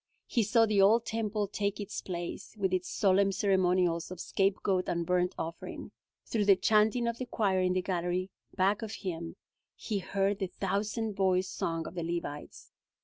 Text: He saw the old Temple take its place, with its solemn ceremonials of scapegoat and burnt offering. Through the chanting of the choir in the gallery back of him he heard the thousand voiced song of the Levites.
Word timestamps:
He 0.25 0.41
saw 0.41 0.65
the 0.65 0.81
old 0.81 1.05
Temple 1.05 1.47
take 1.47 1.79
its 1.79 2.01
place, 2.01 2.55
with 2.57 2.73
its 2.73 2.89
solemn 2.89 3.31
ceremonials 3.31 4.09
of 4.09 4.19
scapegoat 4.19 4.89
and 4.89 5.05
burnt 5.05 5.35
offering. 5.37 5.91
Through 6.25 6.45
the 6.45 6.55
chanting 6.55 7.07
of 7.07 7.19
the 7.19 7.27
choir 7.27 7.61
in 7.61 7.73
the 7.73 7.83
gallery 7.83 8.31
back 8.55 8.81
of 8.81 8.93
him 8.93 9.35
he 9.75 9.99
heard 9.99 10.39
the 10.39 10.47
thousand 10.47 11.13
voiced 11.13 11.55
song 11.55 11.85
of 11.85 11.93
the 11.93 12.01
Levites. 12.01 12.71